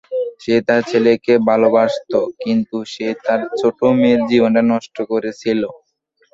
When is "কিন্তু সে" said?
2.39-3.07